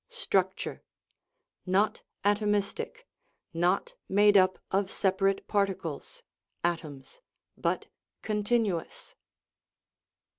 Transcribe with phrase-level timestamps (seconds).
[0.09, 0.81] Structure:
[1.67, 3.05] Not atomistic,
[3.53, 6.23] not made up of separate particles
[6.63, 7.21] (atoms),
[7.55, 7.85] but
[8.23, 9.13] continuous.